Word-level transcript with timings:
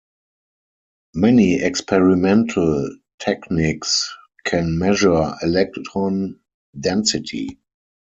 Many 1.13 1.61
experimental 1.61 2.97
techniques 3.19 4.11
can 4.45 4.79
measure 4.79 5.35
electron 5.43 6.39
density. 6.79 7.59